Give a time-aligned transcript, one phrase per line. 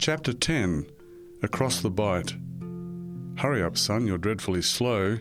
[0.00, 0.86] Chapter 10
[1.42, 2.32] Across the Bight.
[3.36, 5.18] Hurry up, son, you're dreadfully slow.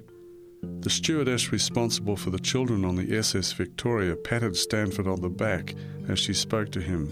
[0.62, 5.74] The stewardess responsible for the children on the SS Victoria patted Stanford on the back
[6.08, 7.08] as she spoke to him.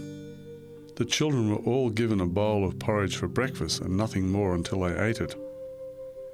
[0.94, 4.82] The children were all given a bowl of porridge for breakfast and nothing more until
[4.82, 5.34] they ate it.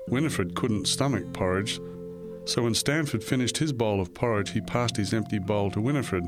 [0.09, 1.81] Winifred couldn't stomach porridge,
[2.45, 6.25] so when Stanford finished his bowl of porridge, he passed his empty bowl to Winifred,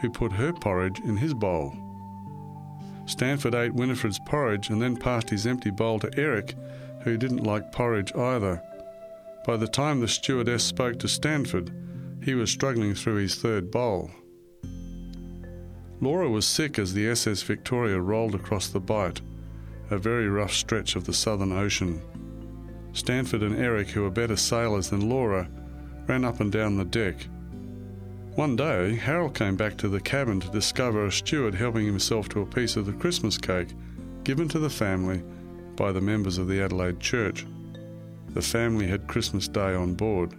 [0.00, 1.87] who put her porridge in his bowl.
[3.08, 6.54] Stanford ate Winifred's porridge and then passed his empty bowl to Eric,
[7.02, 8.62] who didn't like porridge either.
[9.46, 11.72] By the time the stewardess spoke to Stanford,
[12.22, 14.10] he was struggling through his third bowl.
[16.02, 19.22] Laura was sick as the SS Victoria rolled across the Bight,
[19.90, 22.02] a very rough stretch of the Southern Ocean.
[22.92, 25.48] Stanford and Eric, who were better sailors than Laura,
[26.06, 27.16] ran up and down the deck.
[28.38, 32.42] One day, Harold came back to the cabin to discover a steward helping himself to
[32.42, 33.70] a piece of the Christmas cake
[34.22, 35.24] given to the family
[35.74, 37.44] by the members of the Adelaide Church.
[38.34, 40.36] The family had Christmas Day on board.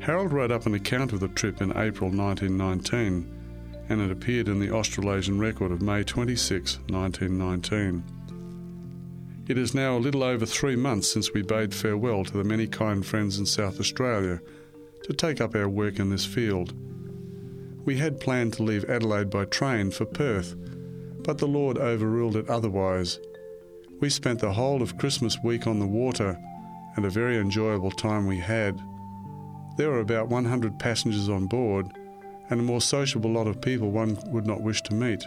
[0.00, 4.58] Harold wrote up an account of the trip in April 1919, and it appeared in
[4.58, 8.02] the Australasian record of May 26, 1919.
[9.46, 12.66] It is now a little over three months since we bade farewell to the many
[12.66, 14.40] kind friends in South Australia
[15.08, 16.74] to take up our work in this field.
[17.86, 20.54] We had planned to leave Adelaide by train for Perth,
[21.24, 23.18] but the Lord overruled it otherwise.
[24.00, 26.38] We spent the whole of Christmas week on the water,
[26.94, 28.78] and a very enjoyable time we had.
[29.78, 31.86] There were about 100 passengers on board,
[32.50, 35.24] and a more sociable lot of people one would not wish to meet.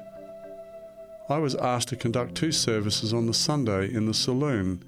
[1.27, 4.83] I was asked to conduct two services on the Sunday in the saloon,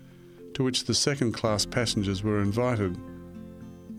[0.54, 2.96] to which the second class passengers were invited.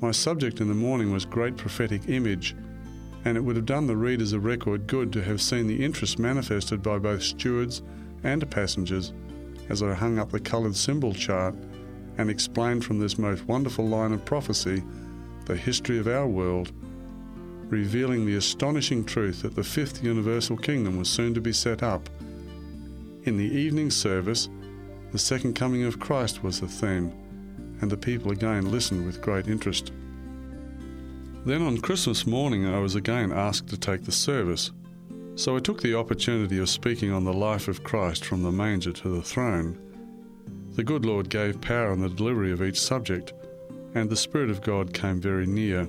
[0.01, 2.55] My subject in the morning was Great Prophetic Image,
[3.25, 6.19] and it would have done the readers of record good to have seen the interest
[6.19, 7.81] manifested by both stewards
[8.23, 9.13] and passengers
[9.69, 11.55] as I hung up the coloured symbol chart
[12.19, 14.83] and explained from this most wonderful line of prophecy
[15.47, 16.73] the history of our world,
[17.69, 22.09] revealing the astonishing truth that the fifth universal kingdom was soon to be set up.
[23.25, 24.49] In the evening service,
[25.13, 27.13] the second coming of Christ was the theme
[27.81, 29.93] and the people again listened with great interest.
[31.45, 34.71] Then on Christmas morning, I was again asked to take the service,
[35.37, 38.93] so I took the opportunity of speaking on the life of Christ from the manger
[38.93, 39.79] to the throne.
[40.75, 43.33] The good Lord gave power in the delivery of each subject,
[43.95, 45.89] and the Spirit of God came very near.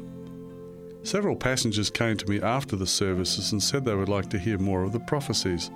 [1.04, 4.58] Several passengers came to me after the services and said they would like to hear
[4.58, 5.72] more of the prophecies.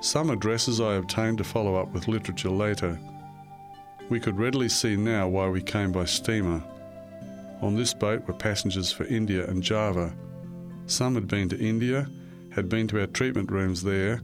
[0.00, 2.98] Some addresses I obtained to follow up with literature later.
[4.10, 6.62] We could readily see now why we came by steamer.
[7.62, 10.14] On this boat were passengers for India and Java.
[10.86, 12.08] Some had been to India,
[12.50, 14.20] had been to our treatment rooms there,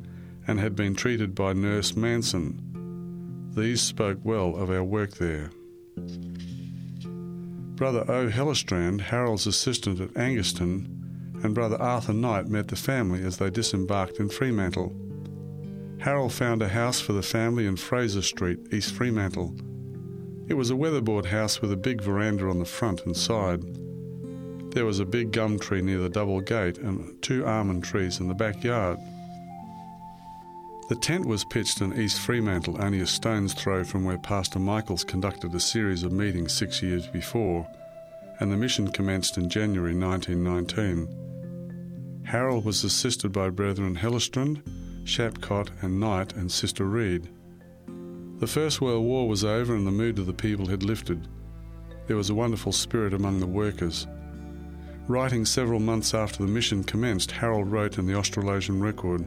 [0.46, 2.60] and had been treated by Nurse Manson.
[3.54, 5.50] These spoke well of our work there.
[7.76, 8.28] Brother O.
[8.28, 14.20] Hellestrand, Harold's assistant at Angaston, and Brother Arthur Knight met the family as they disembarked
[14.20, 14.94] in Fremantle.
[16.00, 19.54] Harold found a house for the family in Fraser Street, East Fremantle.
[20.50, 23.62] It was a weatherboard house with a big veranda on the front and side.
[24.72, 28.26] There was a big gum tree near the double gate and two almond trees in
[28.26, 28.98] the backyard.
[30.88, 35.04] The tent was pitched in East Fremantle, only a stone's throw from where Pastor Michaels
[35.04, 37.68] conducted a series of meetings six years before,
[38.40, 42.24] and the mission commenced in January 1919.
[42.24, 44.62] Harold was assisted by Brethren Hellestrand,
[45.04, 47.28] Shapcott, and Knight, and Sister Reed.
[48.40, 51.28] The First World War was over and the mood of the people had lifted.
[52.06, 54.06] There was a wonderful spirit among the workers.
[55.08, 59.26] Writing several months after the mission commenced, Harold wrote in the Australasian Record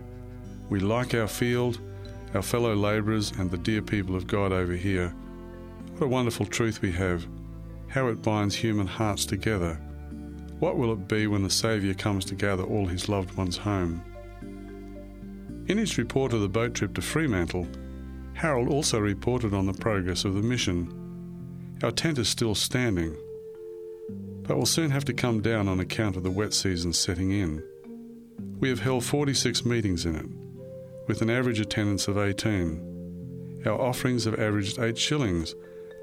[0.67, 1.79] We like our field,
[2.33, 5.13] our fellow labourers, and the dear people of God over here.
[5.91, 7.23] What a wonderful truth we have.
[7.89, 9.75] How it binds human hearts together.
[10.57, 14.01] What will it be when the Saviour comes to gather all his loved ones home?
[15.67, 17.67] In his report of the boat trip to Fremantle,
[18.43, 20.93] Harold also reported on the progress of the mission.
[21.81, 23.15] Our tent is still standing,
[24.41, 27.63] but will soon have to come down on account of the wet season setting in.
[28.59, 30.25] We have held 46 meetings in it,
[31.07, 33.61] with an average attendance of 18.
[33.65, 35.55] Our offerings have averaged 8 shillings.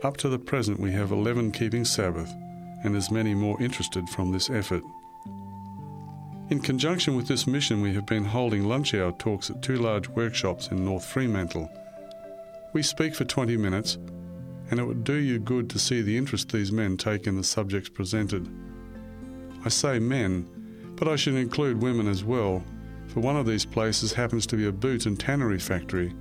[0.02, 2.32] Up to the present, we have 11 keeping Sabbath,
[2.84, 4.82] and as many more interested from this effort.
[6.48, 10.08] In conjunction with this mission, we have been holding lunch hour talks at two large
[10.08, 11.70] workshops in North Fremantle
[12.72, 13.98] we speak for 20 minutes,
[14.70, 17.44] and it would do you good to see the interest these men take in the
[17.44, 18.48] subjects presented.
[19.64, 20.48] I say men,
[20.96, 22.62] but I should include women as well,
[23.08, 26.14] for one of these places happens to be a boot and tannery factory,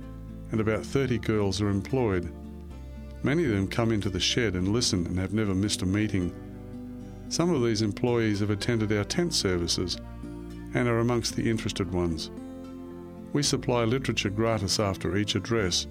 [0.50, 2.32] and about 30 girls are employed.
[3.22, 6.34] Many of them come into the shed and listen and have never missed a meeting.
[7.28, 9.98] Some of these employees have attended our tent services
[10.74, 12.30] and are amongst the interested ones.
[13.32, 15.86] We supply literature gratis after each address,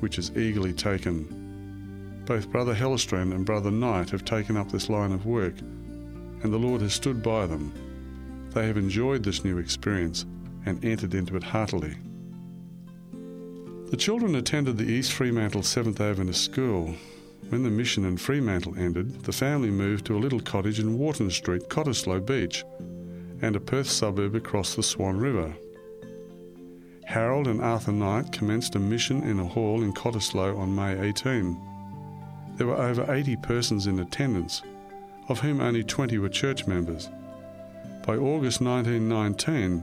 [0.00, 2.22] which is eagerly taken.
[2.26, 6.58] Both Brother Hellestrand and Brother Knight have taken up this line of work, and the
[6.58, 7.72] Lord has stood by them.
[8.50, 10.26] They have enjoyed this new experience
[10.64, 11.94] and entered into it heartily.
[13.90, 16.94] The children attended the East Fremantle Seventh Avenue School.
[17.50, 21.30] When the mission in Fremantle ended, the family moved to a little cottage in Wharton
[21.30, 22.64] Street, Cottesloe Beach,
[23.42, 25.54] and a Perth suburb across the Swan River.
[27.16, 31.58] Harold and Arthur Knight commenced a mission in a hall in Cottesloe on May 18.
[32.56, 34.60] There were over 80 persons in attendance,
[35.30, 37.08] of whom only 20 were church members.
[38.06, 39.82] By August 1919,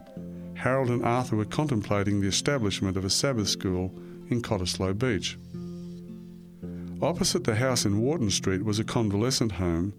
[0.54, 3.92] Harold and Arthur were contemplating the establishment of a Sabbath school
[4.30, 5.36] in Cottesloe Beach.
[7.02, 9.92] Opposite the house in Wharton Street was a convalescent home,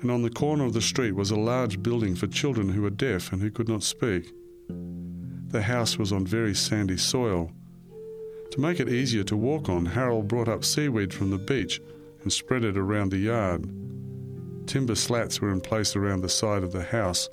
[0.00, 2.88] and on the corner of the street was a large building for children who were
[2.88, 4.32] deaf and who could not speak.
[5.50, 7.50] The house was on very sandy soil.
[8.52, 11.80] To make it easier to walk on, Harold brought up seaweed from the beach
[12.22, 13.68] and spread it around the yard.
[14.66, 17.28] Timber slats were in place around the side of the house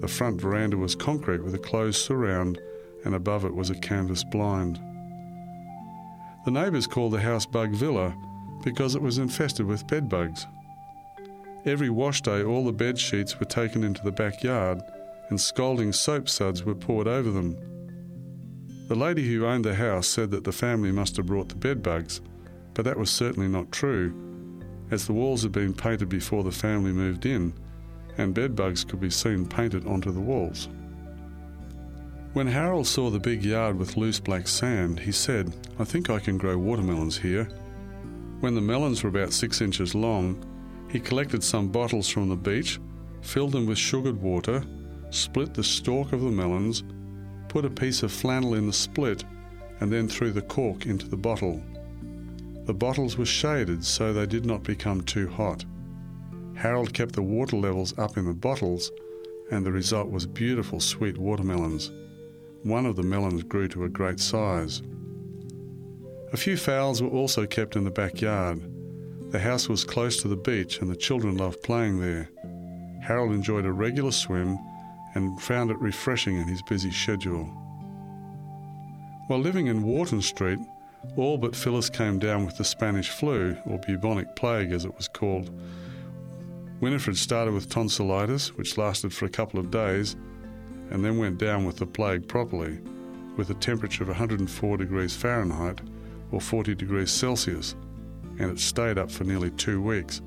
[0.00, 2.60] the front veranda was concrete with a closed surround,
[3.04, 4.78] and above it was a canvas blind.
[6.44, 8.14] The neighbours called the house Bug Villa
[8.62, 10.46] because it was infested with bed bugs.
[11.64, 14.80] Every wash day, all the bed sheets were taken into the backyard
[15.28, 17.56] and scalding soap suds were poured over them.
[18.88, 22.20] The lady who owned the house said that the family must have brought the bedbugs,
[22.74, 24.14] but that was certainly not true,
[24.90, 27.52] as the walls had been painted before the family moved in
[28.18, 30.68] and bedbugs could be seen painted onto the walls.
[32.32, 36.18] When Harold saw the big yard with loose black sand, he said, I think I
[36.18, 37.44] can grow watermelons here.
[38.40, 40.44] When the melons were about six inches long,
[40.90, 42.78] he collected some bottles from the beach,
[43.22, 44.62] filled them with sugared water,
[45.10, 46.84] split the stalk of the melons,
[47.48, 49.24] put a piece of flannel in the split,
[49.80, 51.62] and then threw the cork into the bottle.
[52.64, 55.64] The bottles were shaded so they did not become too hot.
[56.54, 58.90] Harold kept the water levels up in the bottles,
[59.50, 61.92] and the result was beautiful sweet watermelons.
[62.62, 64.82] One of the melons grew to a great size.
[66.32, 68.60] A few fowls were also kept in the backyard.
[69.30, 72.30] The house was close to the beach, and the children loved playing there.
[73.02, 74.58] Harold enjoyed a regular swim
[75.16, 77.44] and found it refreshing in his busy schedule.
[79.28, 80.58] While living in Wharton Street,
[81.16, 85.08] all but Phyllis came down with the Spanish flu, or bubonic plague as it was
[85.08, 85.50] called,
[86.80, 90.16] Winifred started with tonsillitis, which lasted for a couple of days,
[90.90, 92.78] and then went down with the plague properly,
[93.38, 95.80] with a temperature of 104 degrees Fahrenheit
[96.30, 97.74] or 40 degrees Celsius,
[98.38, 100.20] and it stayed up for nearly two weeks.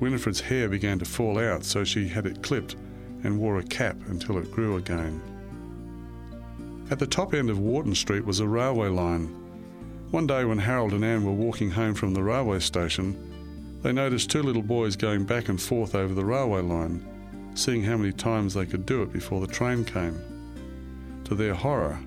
[0.00, 2.76] Winifred's hair began to fall out, so she had it clipped
[3.24, 5.20] and wore a cap until it grew again.
[6.90, 9.26] At the top end of Wharton Street was a railway line.
[10.10, 13.16] One day, when Harold and Anne were walking home from the railway station,
[13.82, 17.04] they noticed two little boys going back and forth over the railway line,
[17.54, 20.18] seeing how many times they could do it before the train came.
[21.24, 21.98] To their horror,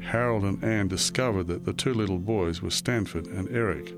[0.00, 3.92] Harold and Anne discovered that the two little boys were Stanford and Eric.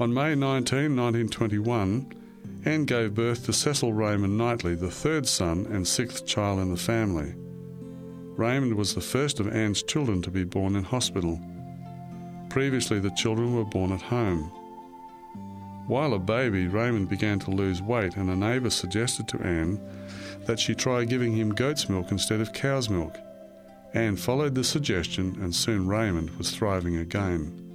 [0.00, 2.12] On May 19, 1921,
[2.64, 6.76] Anne gave birth to Cecil Raymond Knightley, the third son and sixth child in the
[6.76, 7.34] family.
[8.36, 11.40] Raymond was the first of Anne's children to be born in hospital.
[12.50, 14.50] Previously, the children were born at home.
[15.86, 19.80] While a baby, Raymond began to lose weight, and a neighbour suggested to Anne
[20.46, 23.16] that she try giving him goat's milk instead of cow's milk.
[23.94, 27.67] Anne followed the suggestion, and soon Raymond was thriving again.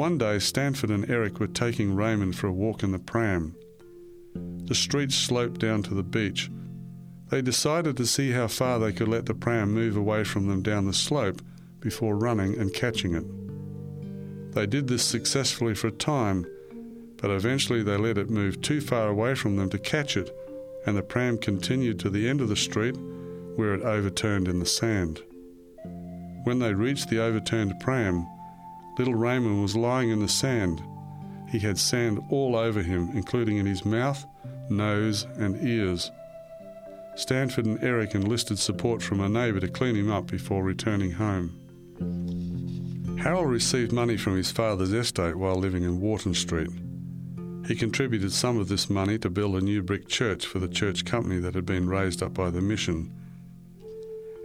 [0.00, 3.54] One day, Stanford and Eric were taking Raymond for a walk in the pram.
[4.34, 6.50] The street sloped down to the beach.
[7.28, 10.62] They decided to see how far they could let the pram move away from them
[10.62, 11.42] down the slope
[11.80, 14.54] before running and catching it.
[14.54, 16.46] They did this successfully for a time,
[17.18, 20.34] but eventually they let it move too far away from them to catch it,
[20.86, 22.96] and the pram continued to the end of the street
[23.56, 25.22] where it overturned in the sand.
[26.44, 28.26] When they reached the overturned pram,
[29.00, 30.82] little Raymond was lying in the sand.
[31.48, 34.26] He had sand all over him, including in his mouth,
[34.68, 36.10] nose, and ears.
[37.16, 41.56] Stanford and Eric enlisted support from a neighbour to clean him up before returning home.
[43.22, 46.68] Harold received money from his father's estate while living in Wharton Street.
[47.66, 51.06] He contributed some of this money to build a new brick church for the church
[51.06, 53.10] company that had been raised up by the mission.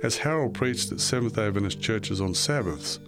[0.02, 3.00] As Harold preached at Seventh Adventist churches on Sabbaths,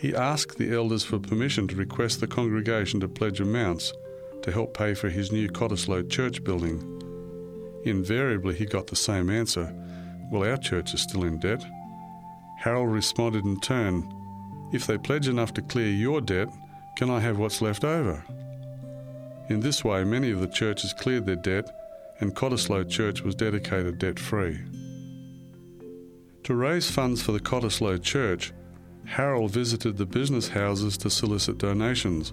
[0.00, 3.92] he asked the elders for permission to request the congregation to pledge amounts
[4.40, 6.80] to help pay for his new Cottesloe church building.
[7.84, 9.70] Invariably, he got the same answer
[10.32, 11.62] Well, our church is still in debt.
[12.60, 14.10] Harold responded in turn
[14.72, 16.48] If they pledge enough to clear your debt,
[16.96, 18.24] can I have what's left over?
[19.50, 21.68] In this way, many of the churches cleared their debt,
[22.20, 24.60] and Cottesloe Church was dedicated debt free.
[26.44, 28.52] To raise funds for the Cottesloe Church,
[29.04, 32.32] Harold visited the business houses to solicit donations.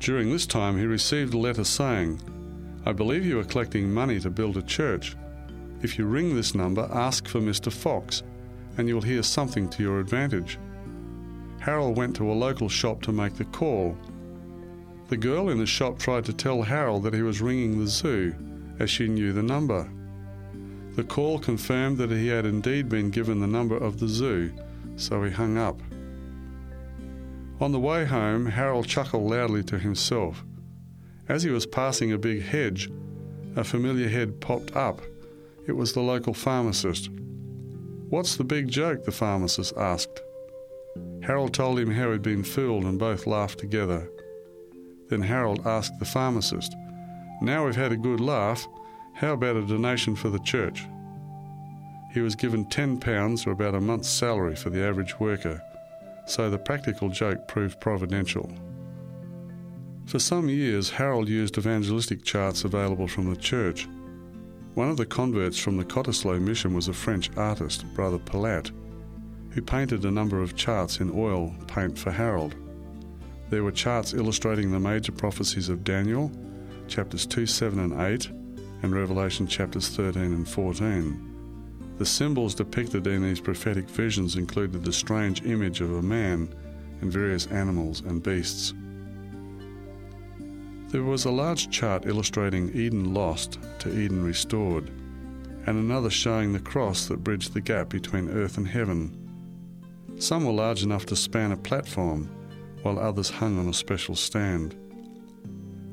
[0.00, 2.20] During this time, he received a letter saying,
[2.86, 5.16] I believe you are collecting money to build a church.
[5.82, 7.72] If you ring this number, ask for Mr.
[7.72, 8.22] Fox,
[8.76, 10.58] and you'll hear something to your advantage.
[11.60, 13.96] Harold went to a local shop to make the call.
[15.08, 18.34] The girl in the shop tried to tell Harold that he was ringing the zoo,
[18.78, 19.90] as she knew the number.
[20.94, 24.52] The call confirmed that he had indeed been given the number of the zoo,
[24.98, 25.80] so he hung up.
[27.60, 30.44] On the way home, Harold chuckled loudly to himself.
[31.28, 32.90] As he was passing a big hedge,
[33.56, 35.00] a familiar head popped up.
[35.66, 37.10] It was the local pharmacist.
[38.08, 39.04] What's the big joke?
[39.04, 40.22] the pharmacist asked.
[41.22, 44.08] Harold told him how he'd been fooled, and both laughed together.
[45.08, 46.74] Then Harold asked the pharmacist,
[47.42, 48.66] Now we've had a good laugh,
[49.14, 50.86] how about a donation for the church?
[52.12, 55.62] He was given £10 or about a month's salary for the average worker,
[56.26, 58.50] so the practical joke proved providential.
[60.06, 63.86] For some years, Harold used evangelistic charts available from the church.
[64.74, 68.70] One of the converts from the Cottesloe mission was a French artist, Brother Palat,
[69.50, 72.54] who painted a number of charts in oil paint for Harold.
[73.50, 76.32] There were charts illustrating the major prophecies of Daniel,
[76.86, 78.30] chapters 2, 7, and 8,
[78.82, 81.27] and Revelation chapters 13 and 14.
[81.98, 86.48] The symbols depicted in these prophetic visions included the strange image of a man
[87.00, 88.72] and various animals and beasts.
[90.90, 94.90] There was a large chart illustrating Eden lost to Eden restored,
[95.66, 99.14] and another showing the cross that bridged the gap between earth and heaven.
[100.18, 102.30] Some were large enough to span a platform,
[102.82, 104.76] while others hung on a special stand.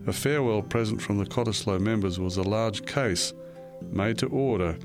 [0.05, 3.33] A farewell present from the Cottesloe members was a large case
[3.91, 4.77] made to order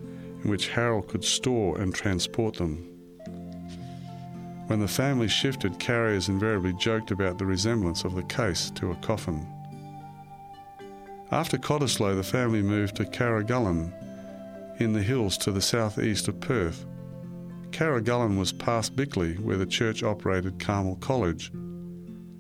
[0.43, 2.87] in which Harold could store and transport them.
[4.67, 8.97] When the family shifted, carriers invariably joked about the resemblance of the case to a
[8.97, 9.47] coffin.
[11.33, 13.93] After Cottesloe, the family moved to Karragullen
[14.81, 16.87] in the hills to the southeast of Perth.
[17.71, 21.53] Karragullen was past Bickley, where the church operated Carmel College.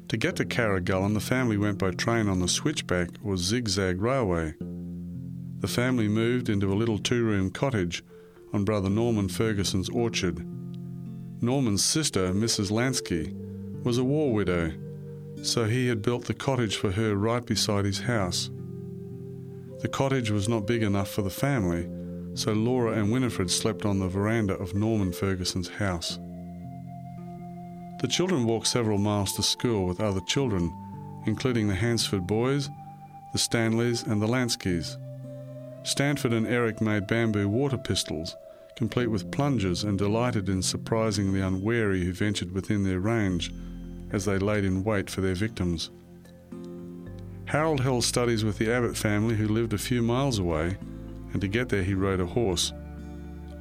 [0.09, 4.54] To get to Karragullen, the family went by train on the switchback or zigzag railway.
[5.60, 8.02] The family moved into a little two room cottage
[8.52, 10.46] on Brother Norman Ferguson's orchard.
[11.42, 12.70] Norman's sister, Mrs.
[12.70, 13.34] Lansky,
[13.84, 14.72] was a war widow,
[15.42, 18.50] so he had built the cottage for her right beside his house.
[19.80, 21.88] The cottage was not big enough for the family,
[22.34, 26.18] so Laura and Winifred slept on the veranda of Norman Ferguson's house.
[28.00, 30.72] The children walked several miles to school with other children,
[31.26, 32.70] including the Hansford boys,
[33.34, 34.96] the Stanleys, and the Lanskys.
[35.82, 38.37] Stanford and Eric made bamboo water pistols,
[38.76, 43.52] complete with plungers, and delighted in surprising the unwary who ventured within their range
[44.12, 45.90] as they laid in wait for their victims.
[47.46, 50.76] Harold held studies with the Abbott family who lived a few miles away,
[51.32, 52.72] and to get there he rode a horse.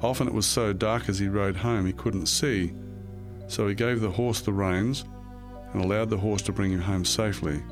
[0.02, 2.72] Often it was so dark as he rode home he couldn't see,
[3.48, 5.04] so he gave the horse the reins
[5.72, 7.62] and allowed the horse to bring him home safely.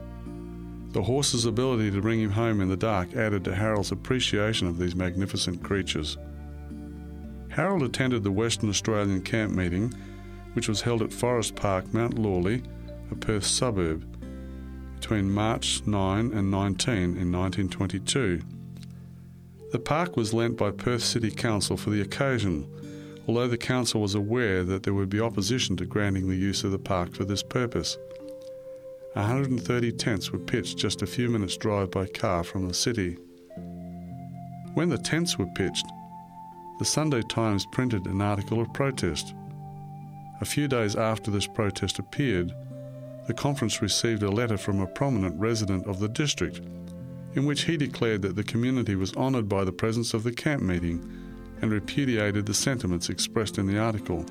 [0.98, 4.78] The horse's ability to bring him home in the dark added to Harold's appreciation of
[4.78, 6.18] these magnificent creatures.
[7.50, 9.94] Harold attended the Western Australian camp meeting,
[10.54, 12.64] which was held at Forest Park, Mount Lawley,
[13.12, 14.04] a Perth suburb,
[14.96, 18.40] between March 9 and 19 in 1922.
[19.70, 22.66] The park was lent by Perth City Council for the occasion,
[23.28, 26.72] although the council was aware that there would be opposition to granting the use of
[26.72, 27.96] the park for this purpose.
[29.14, 33.16] 130 tents were pitched just a few minutes' drive by car from the city.
[34.74, 35.86] When the tents were pitched,
[36.78, 39.34] the Sunday Times printed an article of protest.
[40.40, 42.52] A few days after this protest appeared,
[43.26, 46.60] the conference received a letter from a prominent resident of the district
[47.34, 50.62] in which he declared that the community was honoured by the presence of the camp
[50.62, 50.98] meeting
[51.60, 54.24] and repudiated the sentiments expressed in the article.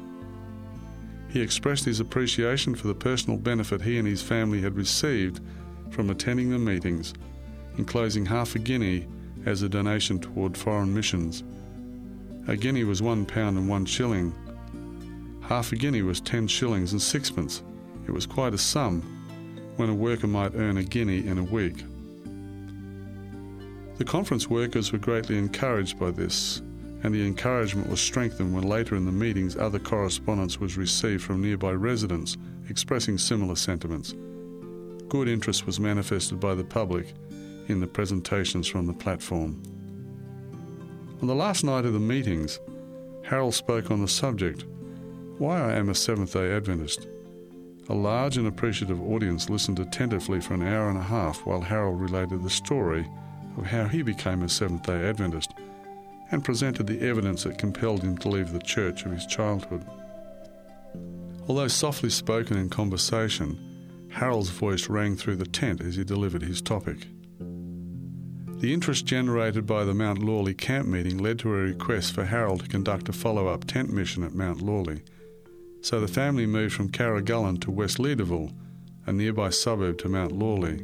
[1.29, 5.41] He expressed his appreciation for the personal benefit he and his family had received
[5.91, 7.13] from attending the meetings
[7.77, 9.07] enclosing half a guinea
[9.45, 11.43] as a donation toward foreign missions.
[12.47, 14.33] A guinea was one pound and one shilling.
[15.41, 17.63] Half a guinea was ten shillings and sixpence.
[18.07, 19.01] It was quite a sum
[19.77, 21.83] when a worker might earn a guinea in a week.
[23.97, 26.61] The conference workers were greatly encouraged by this,
[27.03, 31.41] and the encouragement was strengthened when later in the meetings other correspondence was received from
[31.41, 32.37] nearby residents
[32.69, 34.13] expressing similar sentiments.
[35.07, 37.13] Good interest was manifested by the public
[37.67, 39.61] in the presentations from the platform.
[41.21, 42.59] On the last night of the meetings,
[43.23, 44.65] Harold spoke on the subject
[45.37, 47.07] Why I Am a Seventh day Adventist.
[47.89, 52.01] A large and appreciative audience listened attentively for an hour and a half while Harold
[52.01, 53.07] related the story
[53.57, 55.53] of how he became a Seventh day Adventist
[56.31, 59.85] and presented the evidence that compelled him to leave the church of his childhood.
[61.47, 63.57] Although softly spoken in conversation,
[64.11, 67.07] Harold's voice rang through the tent as he delivered his topic.
[68.59, 72.61] The interest generated by the Mount Lawley camp meeting led to a request for Harold
[72.61, 75.03] to conduct a follow up tent mission at Mount Lawley.
[75.81, 78.51] So the family moved from Karragullen to West Leederville,
[79.05, 80.83] a nearby suburb to Mount Lawley.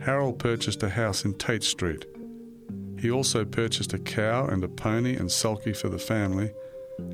[0.00, 2.04] Harold purchased a house in Tate Street.
[2.98, 6.52] He also purchased a cow and a pony and sulky for the family,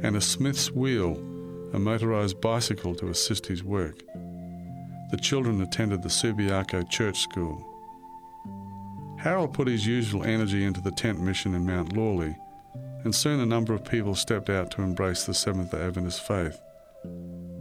[0.03, 1.13] and a smith's wheel,
[1.73, 4.03] a motorised bicycle to assist his work.
[5.11, 7.69] The children attended the Subiaco Church School.
[9.19, 12.37] Harold put his usual energy into the tent mission in Mount Lawley,
[13.05, 16.61] and soon a number of people stepped out to embrace the Seventh Adventist faith.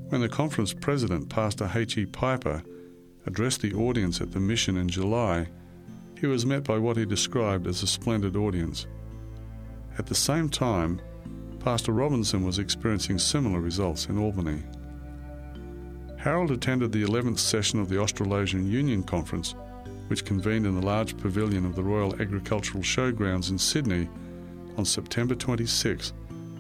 [0.10, 2.06] When the conference president, Pastor H.E.
[2.08, 2.64] Piper,
[3.26, 5.48] addressed the audience at the mission in July,
[6.22, 8.88] he was met by what he described as a splendid audience.
[9.98, 11.02] At the same time,
[11.60, 14.64] Pastor Robinson was experiencing similar results in Albany.
[16.18, 19.56] Harold attended the 11th session of the Australasian Union Conference
[20.12, 24.10] which convened in the large pavilion of the Royal Agricultural Showgrounds in Sydney
[24.76, 26.12] on September 26,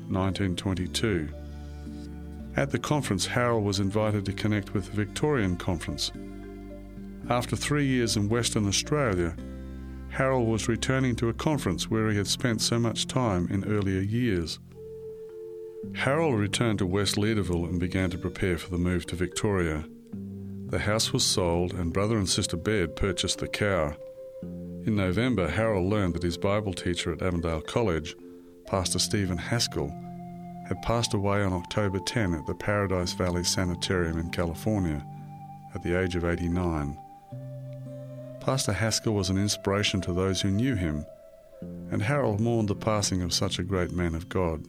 [0.07, 1.27] 1922.
[2.55, 6.13] At the conference, Harold was invited to connect with the Victorian Conference.
[7.29, 9.35] After three years in Western Australia,
[10.11, 14.01] Harold was returning to a conference where he had spent so much time in earlier
[14.01, 14.59] years.
[15.95, 19.85] Harold returned to West Leederville and began to prepare for the move to Victoria.
[20.67, 23.95] The house was sold, and brother and sister Baird purchased the cow.
[24.85, 28.15] In November, Harold learned that his Bible teacher at Avondale College,
[28.67, 29.89] Pastor Stephen Haskell,
[30.67, 35.05] had passed away on October 10 at the Paradise Valley Sanitarium in California
[35.73, 36.97] at the age of 89.
[38.41, 41.05] Pastor Haskell was an inspiration to those who knew him,
[41.91, 44.65] and Harold mourned the passing of such a great man of God.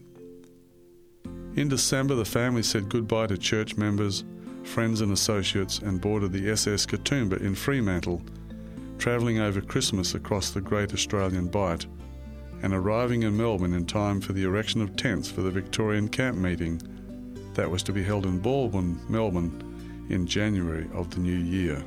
[1.55, 4.25] In December, the family said goodbye to church members,
[4.63, 8.21] friends and associates, and boarded the SS Katoomba in Fremantle,
[8.99, 11.87] travelling over Christmas across the Great Australian Bight,
[12.61, 16.37] and arriving in Melbourne in time for the erection of tents for the Victorian camp
[16.37, 16.79] meeting
[17.55, 21.83] that was to be held in Balwyn, Melbourne, in January of the new year.